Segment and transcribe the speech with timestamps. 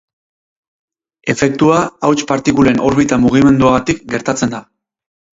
[1.33, 4.63] Efektua, hauts partikulen orbita mugimenduagatik gertatzen da.